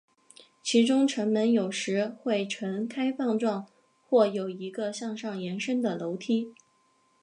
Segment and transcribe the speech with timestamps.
[0.63, 3.67] 其中城门有时会呈开放状
[4.09, 6.55] 或有一个向上延伸的楼梯。